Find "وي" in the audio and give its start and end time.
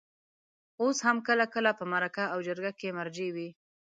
3.35-3.49